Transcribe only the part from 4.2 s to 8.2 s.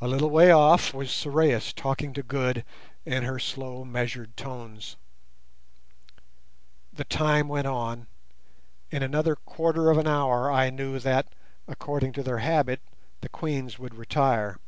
tones. The time went on;